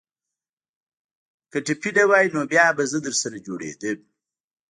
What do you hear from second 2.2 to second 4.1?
نو بيا به زه درسره جوړېدم.